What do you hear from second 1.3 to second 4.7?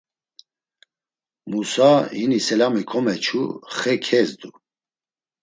Musa, hini selami komeçu, xe kezdu.